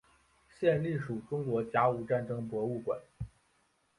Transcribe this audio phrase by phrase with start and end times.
[0.59, 2.99] 现隶属中国甲午战争博物馆。